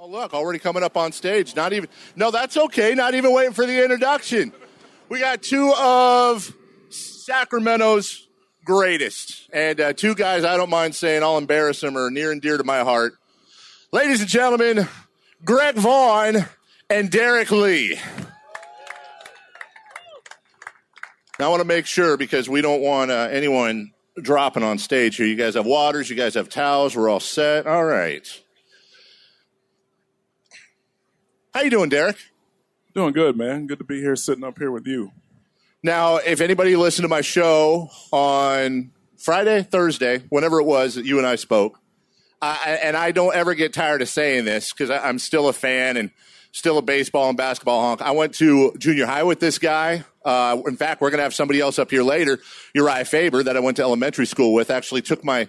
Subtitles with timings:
[0.00, 1.56] Oh, look, already coming up on stage.
[1.56, 2.94] Not even, no, that's okay.
[2.94, 4.52] Not even waiting for the introduction.
[5.08, 6.54] We got two of
[6.88, 8.28] Sacramento's
[8.64, 12.40] greatest, and uh, two guys I don't mind saying, I'll embarrass them, are near and
[12.40, 13.14] dear to my heart.
[13.90, 14.86] Ladies and gentlemen,
[15.44, 16.46] Greg Vaughn
[16.88, 17.98] and Derrek Lee.
[21.40, 23.90] Now, I want to make sure because we don't want uh, anyone
[24.22, 25.26] dropping on stage here.
[25.26, 27.66] You guys have waters, you guys have towels, we're all set.
[27.66, 28.24] All right.
[31.54, 32.16] How you doing, Derrek?
[32.94, 33.66] Doing good, man.
[33.66, 35.12] Good to be here sitting up here with you.
[35.82, 41.16] Now, if anybody listened to my show on Friday, Thursday, whenever it was that you
[41.16, 41.80] and I spoke,
[42.42, 45.96] I, and I don't ever get tired of saying this because I'm still a fan
[45.96, 46.10] and
[46.52, 48.02] still a baseball and basketball honk.
[48.02, 50.04] I went to junior high with this guy.
[50.24, 52.38] Uh, in fact, we're going to have somebody else up here later.
[52.76, 55.48] Urijah Faber, that I went to elementary school with, actually took my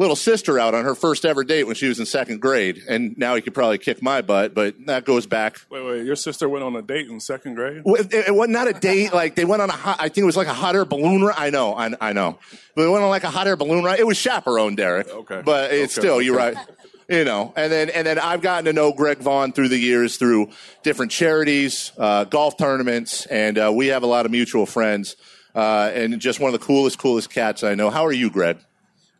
[0.00, 2.82] little sister out on her first ever date when she was in second grade.
[2.88, 5.58] And now he could probably kick my butt, but that goes back.
[5.68, 7.82] Wait, wait, your sister went on a date in second grade?
[7.84, 9.12] It, it wasn't a date.
[9.12, 11.22] Like they went on a hot, I think it was like a hot air balloon
[11.22, 11.36] ride.
[11.36, 12.38] I know, I, I know.
[12.74, 14.00] But they went on like a hot air balloon ride.
[14.00, 15.08] It was chaperone, Derrek.
[15.10, 15.42] Okay.
[15.44, 16.56] But it's Okay, still, you're right.
[17.10, 20.16] You know, and then and then I've gotten to know Greg Vaughn through the years
[20.16, 20.50] through
[20.84, 25.16] different charities, uh, golf tournaments, and uh, we have a lot of mutual friends.
[25.52, 27.90] Uh, and just one of the coolest, coolest cats I know.
[27.90, 28.58] How are you, Greg?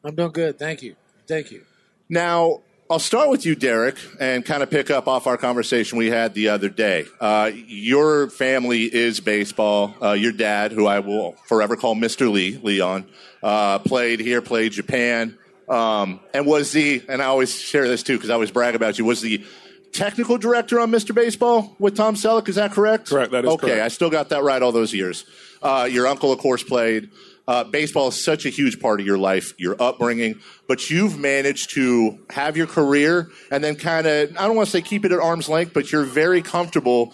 [0.04, 0.58] I'm doing good.
[0.58, 0.96] Thank you.
[1.26, 1.64] Thank you.
[2.08, 6.08] Now, I'll start with you, Derrek, and kind of pick up off our conversation we
[6.08, 7.04] had the other day.
[7.20, 9.94] Uh, your family is baseball.
[10.02, 12.30] Uh, your dad, who I will forever call Mr.
[12.30, 13.06] Lee, Leon,
[13.44, 18.16] uh, played here, played Japan, um, and was the, and I always share this too
[18.16, 19.44] because I always brag about you, was the
[19.92, 21.14] technical director on Mr.
[21.14, 22.48] Baseball with Tom Selleck.
[22.48, 23.08] Is that correct?
[23.08, 23.82] Correct, that is okay, correct.
[23.82, 25.24] I still got that right all those years.
[25.62, 27.10] Uh, your uncle, of course, played.
[27.50, 31.70] Uh, baseball is such a huge part of your life, your upbringing, but you've managed
[31.70, 35.10] to have your career and then kind of, I don't want to say keep it
[35.10, 37.12] at arm's length, but you're very comfortable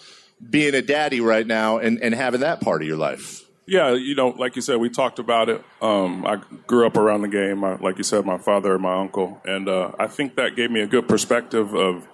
[0.50, 3.46] being a daddy right now and, and having that part of your life.
[3.64, 5.64] Yeah, you know, like you said, we talked about it.
[5.80, 7.60] Um, I grew up around the game.
[7.60, 9.40] My, like you said, my father and my uncle.
[9.46, 12.06] And uh, I think that gave me a good perspective of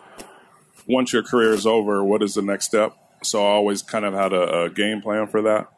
[0.87, 2.97] once your career is over, what is the next step?
[3.25, 5.73] So I always kind of had a, a game plan for that.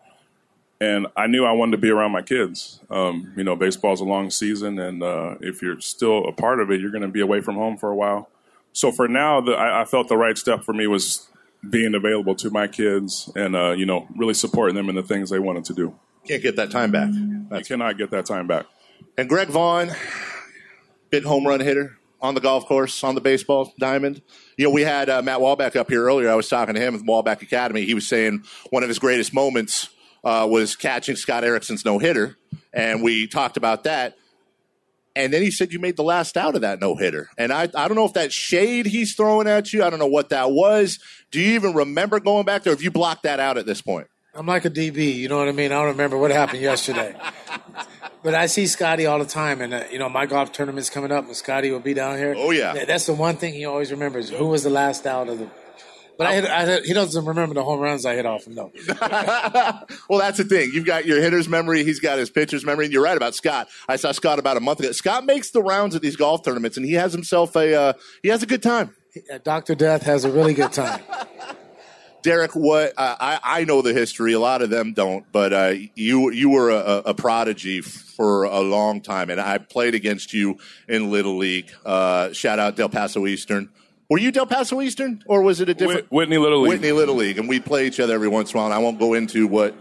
[0.80, 2.80] And I knew I wanted to be around my kids.
[2.90, 6.70] Um, you know, baseball's a long season, and uh, if you're still a part of
[6.70, 8.28] it, you're going to be away from home for a while.
[8.72, 11.28] So for now, the, I, I felt the right step for me was
[11.70, 15.30] being available to my kids and uh, you know really supporting them in the things
[15.30, 15.94] they wanted to do.
[16.26, 17.10] Can't get that time back.
[17.50, 18.66] I cannot get that time back.
[19.16, 19.90] And Greg Vaughn,
[21.10, 24.22] big home run hitter on the golf course, on the baseball diamond.
[24.56, 26.30] You know, we had uh, Matt Walbeck up here earlier.
[26.30, 27.84] I was talking to him with Walbeck Academy.
[27.84, 29.90] He was saying one of his greatest moments
[30.24, 32.36] uh, was catching Scott Erickson's no hitter,
[32.72, 34.16] and we talked about that.
[35.16, 37.28] And then he said you made the last out of that no hitter.
[37.38, 39.84] And I, I don't know if that shade he's throwing at you.
[39.84, 40.98] I don't know what that was.
[41.30, 42.72] Do you even remember going back there?
[42.72, 44.08] Have you blocked that out at this point?
[44.34, 45.14] I'm like a DB.
[45.14, 45.70] You know what I mean?
[45.70, 47.14] I don't remember what happened yesterday.
[48.24, 51.12] But I see Scotty all the time, and uh, you know my golf tournament's coming
[51.12, 52.34] up, and Scotty will be down here.
[52.34, 52.86] Oh, yeah.
[52.86, 54.30] That's the one thing he always remembers.
[54.30, 55.50] Who was the last out of the?
[56.16, 58.54] But I hit, I hit, he doesn't remember the home runs I hit off him
[58.54, 58.70] though.
[60.08, 60.70] well, that's the thing.
[60.72, 61.82] You've got your hitter's memory.
[61.84, 62.84] He's got his pitcher's memory.
[62.84, 63.68] And you're right about Scott.
[63.88, 64.92] I saw Scott about a month ago.
[64.92, 67.92] Scott makes the rounds at these golf tournaments, and he has himself a uh,
[68.22, 68.94] he has a good time.
[69.42, 71.02] Doctor Death has a really good time.
[72.22, 74.32] Derrek, what uh, I I know the history.
[74.32, 78.60] A lot of them don't, but uh, you you were a, a prodigy for a
[78.60, 80.58] long time, and I played against you
[80.88, 81.70] in Little League.
[81.84, 83.68] Uh, shout out Del Paso Eastern.
[84.10, 86.68] Were you Del Paso Eastern, or was it a different Whit- Whitney Little League.
[86.70, 87.38] Whitney Little League?
[87.38, 88.66] And we play each other every once in a while.
[88.66, 89.74] And I won't go into what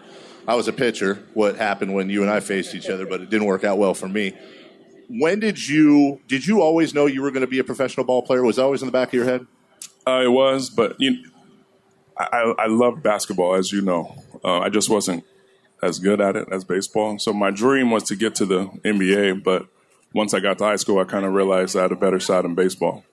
[0.47, 3.29] I was a pitcher, what happened when you and I faced each other, but it
[3.29, 4.33] didn't work out well for me.
[5.09, 8.21] When did you did you always know you were going to be a professional ball
[8.21, 8.43] player?
[8.43, 9.45] Was it always in the back of your head?
[10.07, 11.29] Uh, it was, but you,
[12.17, 14.15] I, I I love basketball, as you know.
[14.43, 15.23] Uh, I just wasn't
[15.81, 17.19] as good at it as baseball.
[17.19, 19.67] So my dream was to get to the NBA, but
[20.13, 22.45] once I got to high school, I kind of realized I had a better shot
[22.45, 23.03] in baseball.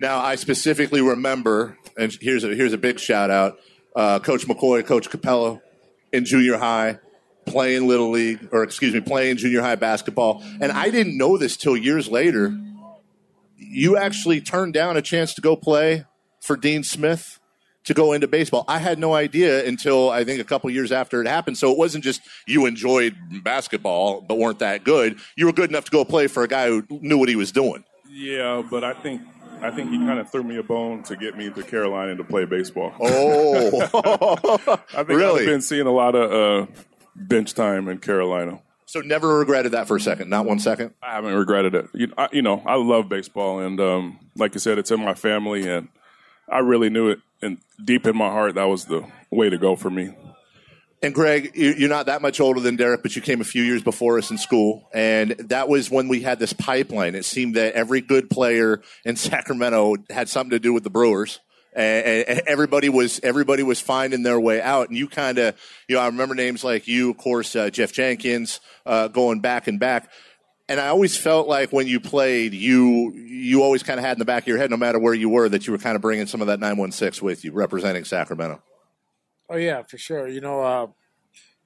[0.00, 3.58] Now, I specifically remember, and here's a, here's a big shout out,
[3.94, 5.60] uh, Coach McCoy, Coach Capello
[6.10, 6.98] in junior high,
[7.44, 10.42] playing little league, or excuse me, playing junior high basketball.
[10.60, 12.56] And I didn't know this till years later.
[13.56, 16.06] You actually turned down a chance to go play
[16.40, 17.38] for Dean Smith
[17.84, 18.64] to go into baseball.
[18.68, 21.58] I had no idea until I think a couple years after it happened.
[21.58, 25.18] So it wasn't just you enjoyed basketball but weren't that good.
[25.36, 27.52] You were good enough to go play for a guy who knew what he was
[27.52, 27.84] doing.
[28.08, 29.22] Yeah, but I think
[29.62, 32.24] I think he kind of threw me a bone to get me to Carolina to
[32.24, 32.92] play baseball.
[33.00, 35.40] Oh, I think really?
[35.40, 36.72] I've been seeing a lot of uh,
[37.14, 38.60] bench time in Carolina.
[38.86, 40.94] So never regretted that for a second, not one second.
[41.00, 41.86] I haven't regretted it.
[41.94, 45.14] You, I, you know, I love baseball, and um, like you said, it's in my
[45.14, 45.88] family, and
[46.48, 49.76] I really knew it, and deep in my heart, that was the way to go
[49.76, 50.12] for me.
[51.02, 53.82] And Greg, you're not that much older than Derrek, but you came a few years
[53.82, 54.88] before us in school.
[54.92, 57.14] And that was when we had this pipeline.
[57.14, 61.40] It seemed that every good player in Sacramento had something to do with the Brewers.
[61.72, 65.56] And everybody was everybody was finding their way out, and you kind of
[65.88, 69.68] you know I remember names like you, of course, uh, Jeff Jenkins, uh, going back
[69.68, 70.10] and back
[70.70, 74.18] and I always felt like when you played, you you always kind of had in
[74.20, 76.02] the back of your head, no matter where you were, that you were kind of
[76.02, 78.62] bringing some of that nine one six with you, representing Sacramento.
[79.50, 80.28] Oh yeah, for sure.
[80.28, 80.86] You know, uh,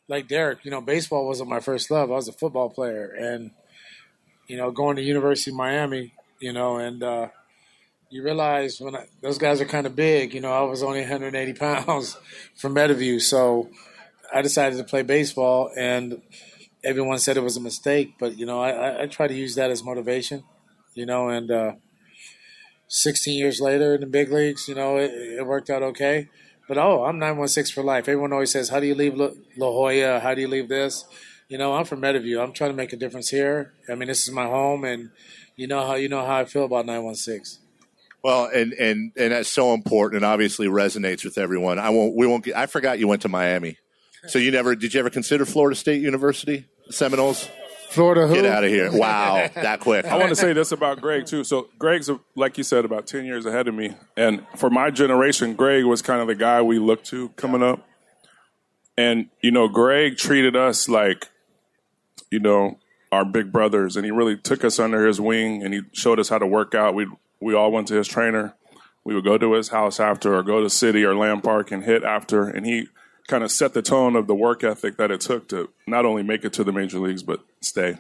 [0.08, 2.10] like Derrek, you know, baseball wasn't my first love.
[2.10, 3.50] I was a football player, and
[4.46, 7.28] you know, going to University of Miami, you know, and uh,
[8.08, 10.32] you realize when I, those guys are kind of big.
[10.32, 12.16] You know, I was only 180 pounds
[12.56, 13.69] from Meadowview, so
[14.32, 16.22] I decided to play baseball, and
[16.82, 18.14] everyone said it was a mistake.
[18.19, 20.42] But you know, I, I try to use that as motivation.
[20.94, 21.72] You know, and uh,
[22.88, 26.31] 16 years later in the big leagues, you know, it, it worked out okay.
[26.66, 28.08] But oh, I'm 916 for life.
[28.08, 30.20] Everyone always says, "How do you leave La, La Jolla?
[30.20, 31.05] How do you leave this?"
[31.49, 32.43] You know, I'm from Meadowview.
[32.43, 33.75] I'm trying to make a difference here.
[33.88, 35.11] I mean, this is my home, and
[35.56, 37.61] you know how you know how I feel about 916.
[38.22, 41.78] Well, and and and that's so important, and obviously resonates with everyone.
[41.78, 42.16] I won't.
[42.16, 42.44] We won't.
[42.44, 43.76] Get, I forgot you went to Miami,
[44.28, 44.94] so you never did.
[44.94, 47.49] You ever consider Florida State University, Seminoles?
[47.94, 48.35] Florida who?
[48.35, 48.91] Get out of here.
[48.93, 50.05] Wow, that quick.
[50.05, 51.44] I want to say this about Greg, too.
[51.44, 53.94] So, Greg's, like you said, about 10 years ahead of me.
[54.17, 57.87] And for my generation, Greg was kind of the guy we looked to coming up.
[58.96, 61.29] And, you know, Greg treated us like,
[62.31, 62.79] you know,
[63.12, 63.96] our big brothers.
[63.96, 66.75] And he really took us under his wing and he showed us how to work
[66.75, 66.94] out.
[66.94, 67.06] We
[67.41, 68.55] we all went to his trainer.
[69.05, 71.85] We would go to his house after or go to city or land park and
[71.85, 72.49] hit after.
[72.49, 72.88] And he
[73.28, 76.22] kind of set the tone of the work ethic that it took to not only
[76.22, 77.96] make it to the major leagues but stay.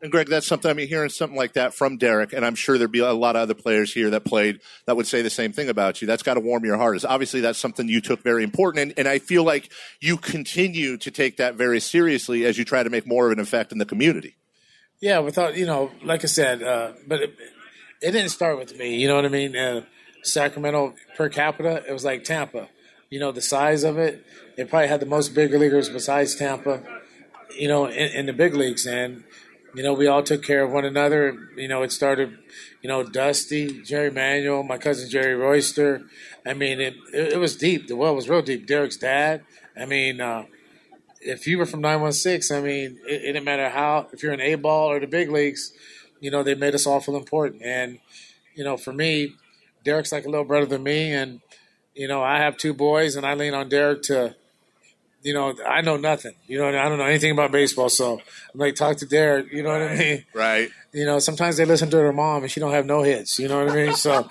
[0.00, 2.78] And Greg, that's something I mean, hearing something like that from Derrek, and I'm sure
[2.78, 5.52] there'd be a lot of other players here that played that would say the same
[5.52, 6.06] thing about you.
[6.06, 6.94] That's got to warm your heart.
[6.94, 10.98] Is obviously that's something you took very important, and, and I feel like you continue
[10.98, 13.78] to take that very seriously as you try to make more of an effect in
[13.78, 14.36] the community.
[15.00, 17.34] Yeah, without you know, like I said, uh, but it,
[18.00, 18.96] it, didn't start with me.
[18.96, 19.56] You know what I mean?
[19.56, 19.82] Uh,
[20.22, 22.68] Sacramento per capita, it was like Tampa.
[23.10, 24.22] You know, the size of it,
[24.58, 26.82] it probably had the most bigger leaguers besides Tampa.
[27.58, 29.24] You know, in, in the big leagues, and
[29.74, 31.48] you know, we all took care of one another.
[31.56, 32.36] You know, it started,
[32.82, 36.02] you know, Dusty, Jerry Manuel, my cousin Jerry Royster.
[36.46, 37.88] I mean, it, it, it was deep.
[37.88, 38.66] The well was real deep.
[38.66, 39.42] Derrek's dad.
[39.74, 40.44] I mean, uh,
[41.20, 44.40] if you were from 916, I mean, it, it, didn't matter how, if you're in
[44.40, 45.72] A ball or the big leagues,
[46.20, 47.62] you know, they made us all feel important.
[47.62, 48.00] And,
[48.54, 49.34] you know, for me,
[49.84, 51.12] Derrek's like a little brother to me.
[51.12, 51.40] And,
[51.98, 54.36] you know, I have two boys and I lean on Derrek to,
[55.22, 56.34] you know, I know nothing.
[56.46, 58.20] You know, I don't know anything about baseball, so
[58.54, 59.52] I'm like, talk to Derrek.
[59.52, 60.24] You know what I mean?
[60.32, 60.70] Right.
[60.92, 63.40] You know, sometimes they listen to their mom and she don't have no hits.
[63.40, 63.94] You know what I mean?
[63.94, 64.28] So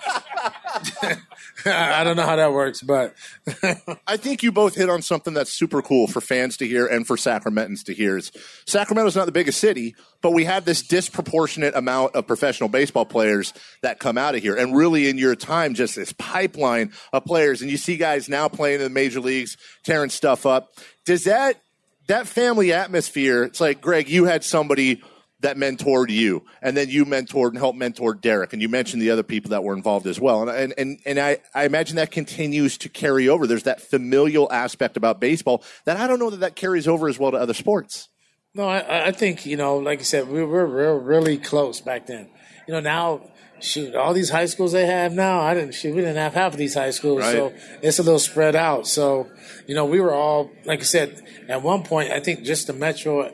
[1.66, 3.14] I don't know how that works, but
[4.06, 7.06] I think you both hit on something that's super cool for fans to hear and
[7.06, 8.16] for Sacramentans to hear.
[8.16, 8.30] Is
[8.66, 13.52] Sacramento's not the biggest city, but we have this disproportionate amount of professional baseball players
[13.82, 17.60] that come out of here, and really in your time, just this pipeline of players,
[17.60, 20.72] and you see guys now playing in the major leagues, tearing stuff up.
[21.04, 21.60] Does that
[22.06, 23.42] that family atmosphere?
[23.42, 25.02] It's like Greg, you had somebody
[25.40, 29.10] that mentored you, and then you mentored and helped mentor Derrek, and you mentioned the
[29.10, 32.10] other people that were involved as well, and and and, and I, I imagine that
[32.10, 33.46] continues to carry over.
[33.46, 37.18] There's that familial aspect about baseball that I don't know that that carries over as
[37.18, 38.08] well to other sports.
[38.54, 42.06] No, I, I think you know, like I said, we were real, really close back
[42.06, 42.28] then.
[42.66, 43.22] You know, now
[43.60, 46.52] shoot, all these high schools they have now, I didn't shoot, we didn't have half
[46.52, 47.32] of these high schools, right.
[47.32, 47.52] so
[47.82, 48.86] it's a little spread out.
[48.86, 49.28] So,
[49.66, 52.72] you know, we were all, like I said, at one point, I think just the
[52.72, 53.30] Metro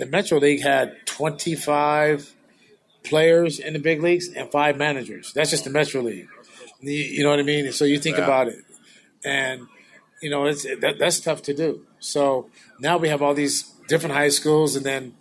[0.00, 2.34] the Metro League had 25
[3.02, 5.32] players in the big leagues and five managers.
[5.32, 6.28] That's just the Metro League.
[6.80, 7.70] You know what I mean?
[7.72, 8.24] So you think yeah.
[8.24, 8.64] about it,
[9.22, 9.66] and
[10.22, 11.86] you know it's that, that's tough to do.
[11.98, 15.14] So now we have all these different high schools, and then,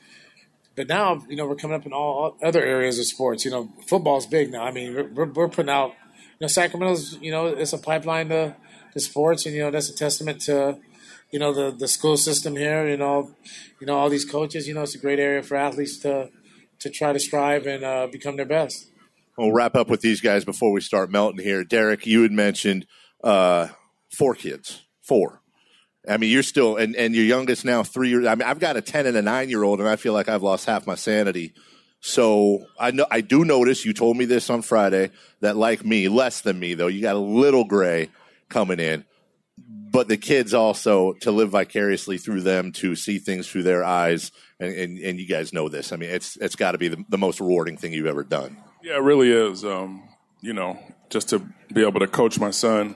[0.75, 3.43] but now you know we're coming up in all other areas of sports.
[3.43, 4.63] You know, football's big now.
[4.63, 5.95] I mean, we're, we're putting out.
[6.15, 7.17] You know, Sacramento's.
[7.19, 8.55] You know, it's a pipeline to,
[8.93, 10.77] to sports, and you know that's a testament to
[11.31, 12.87] you know the the school system here.
[12.87, 13.35] You know,
[13.79, 14.67] you know all these coaches.
[14.67, 16.29] You know, it's a great area for athletes to
[16.79, 18.87] to try to strive and uh, become their best.
[19.37, 21.63] We'll wrap up with these guys before we start melting here.
[21.63, 22.85] Derrek, you had mentioned
[23.23, 23.67] uh,
[24.17, 25.41] four kids, four.
[26.07, 28.25] I mean, you're still, and, and your youngest now three years.
[28.25, 30.27] I mean, I've got a ten and a nine year old, and I feel like
[30.27, 31.53] I've lost half my sanity.
[32.01, 33.85] So I know I do notice.
[33.85, 37.15] You told me this on Friday that, like me, less than me though, you got
[37.15, 38.09] a little gray
[38.49, 39.05] coming in
[39.91, 44.31] but the kids also to live vicariously through them to see things through their eyes
[44.59, 47.03] and, and, and you guys know this i mean it's it's got to be the,
[47.09, 50.07] the, most rewarding thing you've ever done yeah it really is um,
[50.41, 51.39] you know just to
[51.73, 52.95] be able to coach my son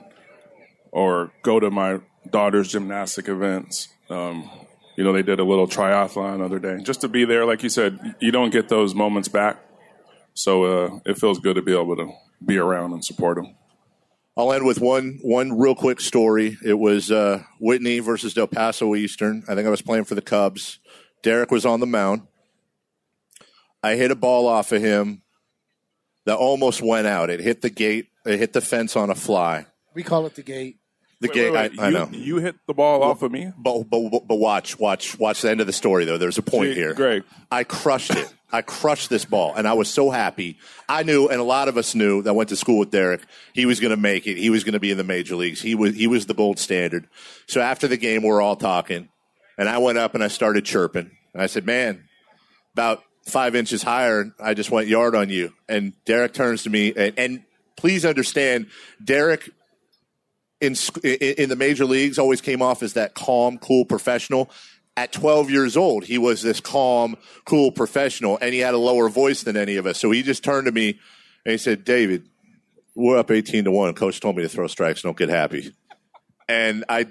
[0.92, 3.88] or go to my daughter's gymnastic events.
[4.08, 4.48] Um,
[4.96, 6.82] you know, they did a little triathlon the other day.
[6.82, 9.58] Just to be there, like you said, you don't get those moments back.
[10.34, 12.12] So uh, it feels good to be able to
[12.44, 13.56] be around and support them.
[14.36, 16.58] I'll end with one one real quick story.
[16.64, 19.44] It was uh, Whitney versus Del Paso Eastern.
[19.48, 20.80] I think I was playing for the Cubs.
[21.22, 22.22] Derrek was on the mound.
[23.82, 25.22] I hit a ball off of him
[26.24, 27.30] that almost went out.
[27.30, 28.08] It hit the gate.
[28.26, 29.66] It hit the fence on a fly.
[29.94, 30.78] We call it the gate.
[31.20, 31.52] The Wait, gate.
[31.52, 31.80] wait, wait.
[31.80, 32.08] I, I you, know.
[32.10, 33.52] You hit the ball off of me?
[33.56, 36.18] But, but but watch watch watch the end of the story though.
[36.18, 36.94] There's a point Gee, here.
[36.94, 37.22] Greg.
[37.52, 38.34] I crushed it.
[38.54, 40.58] I crushed this ball, and I was so happy.
[40.88, 43.22] I knew, and a lot of us knew that went to school with Derrek.
[43.52, 44.36] He was going to make it.
[44.36, 45.60] He was going to be in the major leagues.
[45.60, 47.08] He was he was the gold standard.
[47.48, 49.08] So after the game, we're all talking,
[49.58, 51.10] and I went up and I started chirping.
[51.32, 52.04] And I said, "Man,
[52.74, 56.92] about five inches higher, I just went yard on you." And Derrek turns to me,
[56.96, 57.44] and, and
[57.76, 58.68] please understand,
[59.02, 59.50] Derrek
[60.60, 64.48] in in the major leagues always came off as that calm, cool professional.
[64.96, 69.08] At 12 years old, he was this calm, cool professional, and he had a lower
[69.08, 69.98] voice than any of us.
[69.98, 71.00] So he just turned to me
[71.44, 72.28] and he said, "David,
[72.94, 73.94] we're up 18 to one.
[73.94, 75.02] Coach told me to throw strikes.
[75.02, 75.74] Don't get happy."
[76.48, 77.06] And I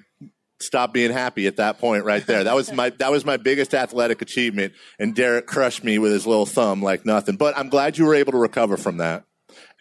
[0.61, 2.45] stopped being happy at that point right there.
[2.45, 4.73] That was my that was my biggest athletic achievement.
[4.97, 7.35] And Derrek crushed me with his little thumb like nothing.
[7.35, 9.25] But I'm glad you were able to recover from that.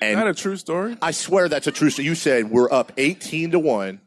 [0.00, 0.96] Is that a true story?
[1.00, 2.06] I swear that's a true story.
[2.06, 4.00] You said we're up 18 to 1.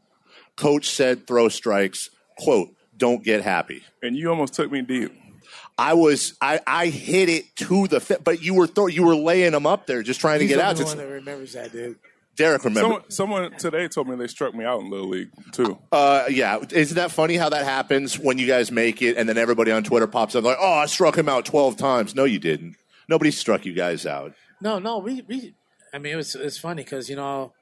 [0.56, 2.10] Coach said throw strikes.
[2.38, 3.82] Quote, don't get happy.
[4.02, 5.12] And you almost took me deep.
[5.78, 9.14] I was I, I hit it to the fit, but you were throw, you were
[9.14, 10.70] laying them up there just trying He's to get the out.
[10.70, 11.96] only Just, one that remembers that, dude.
[12.36, 12.80] Derrek remember.
[13.08, 15.78] Someone, someone today told me they struck me out in Little League, too.
[15.90, 19.38] Uh, yeah, isn't that funny how that happens when you guys make it and then
[19.38, 22.38] everybody on Twitter pops up like, "Oh, I struck him out 12 times." No, you
[22.38, 22.76] didn't.
[23.08, 24.34] Nobody struck you guys out.
[24.60, 25.54] No, no, we, we
[25.94, 27.52] I mean, it was it's funny because you know,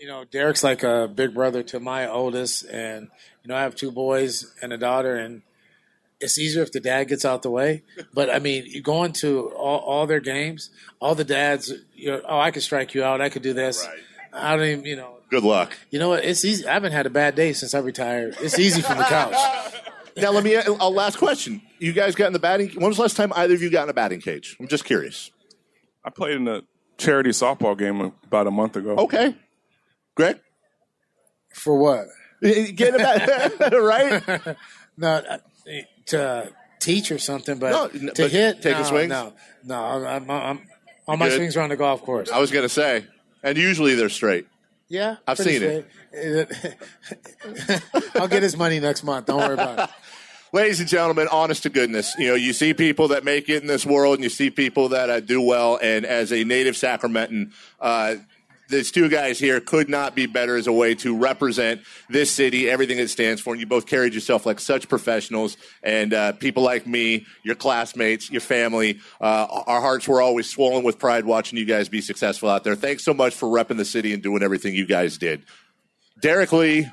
[0.00, 3.08] you know, Derrek's like a big brother to my oldest, and
[3.42, 5.42] you know, I have two boys and a daughter, and
[6.20, 7.82] it's easier if the dad gets out the way.
[8.14, 12.22] But I mean, you go into all, all their games, all the dads, you know,
[12.28, 13.86] oh, I could strike you out, I could do this.
[13.86, 13.98] Right.
[14.32, 15.76] I don't even, you know, Good luck.
[15.90, 16.24] you know what?
[16.24, 16.66] It's easy.
[16.66, 18.36] I haven't had a bad day since I retired.
[18.40, 19.34] It's easy from the couch.
[20.16, 20.54] Now, let me.
[20.54, 21.62] A last question.
[21.78, 22.70] You guys got in the batting.
[22.70, 24.56] When was the last time either of you got in a batting cage?
[24.58, 25.30] I'm just curious.
[26.04, 26.62] I played in a
[26.98, 28.96] charity softball game about a month ago.
[28.96, 29.36] Okay,
[30.20, 30.38] Greg,
[31.54, 32.06] For what?
[32.42, 34.56] get it right.
[34.98, 35.22] No,
[36.06, 39.08] to teach or something, but No, to but hit, taking no, swings?
[39.08, 39.32] No,
[39.64, 40.66] no, I'm, I'm, I'm
[41.08, 41.36] all my good?
[41.36, 42.30] swings are on the golf course.
[42.30, 43.06] I was gonna say,
[43.42, 44.46] and usually they're straight.
[44.88, 45.88] yeah, I've seen it.
[48.14, 49.26] I'll get his money next month.
[49.26, 49.90] Don't worry about it.
[50.52, 53.68] Ladies and gentlemen, honest to goodness, you know, you see people that make it in
[53.68, 55.78] this world, and you see people that uh, do well.
[55.80, 58.16] And as a native Sacramentan, uh,
[58.70, 62.70] these two guys here could not be better as a way to represent this city,
[62.70, 63.52] everything it stands for.
[63.52, 68.30] And you both carried yourself like such professionals, and uh, people like me, your classmates,
[68.30, 69.00] your family.
[69.20, 72.74] Uh, our hearts were always swollen with pride watching you guys be successful out there.
[72.76, 75.42] Thanks so much for repping the city and doing everything you guys did.
[76.22, 76.88] Derrek Lee,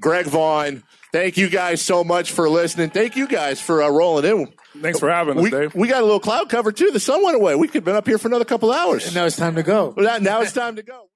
[0.00, 2.90] Greg Vaughn, thank you guys so much for listening.
[2.90, 4.52] Thank you guys for uh, rolling in.
[4.80, 5.74] Thanks for having us, We, Dave.
[5.74, 6.92] we got a little cloud cover too.
[6.92, 7.56] The sun went away.
[7.56, 9.12] We could have been up here for another couple hours.
[9.14, 9.92] Now it's time to go.
[9.96, 11.09] Now now it's time to go.